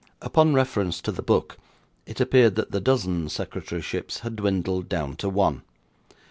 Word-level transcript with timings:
Upon 0.23 0.55
reference 0.55 0.99
to 1.01 1.11
the 1.11 1.21
book, 1.21 1.57
it 2.07 2.19
appeared 2.19 2.55
that 2.55 2.71
the 2.71 2.81
dozen 2.81 3.27
secretaryships 3.29 4.21
had 4.21 4.35
dwindled 4.37 4.89
down 4.89 5.15
to 5.17 5.29
one. 5.29 5.61